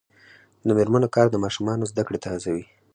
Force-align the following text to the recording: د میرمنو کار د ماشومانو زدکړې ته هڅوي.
د 0.67 0.69
میرمنو 0.77 1.13
کار 1.15 1.27
د 1.31 1.35
ماشومانو 1.43 1.89
زدکړې 1.91 2.19
ته 2.23 2.27
هڅوي. 2.33 2.65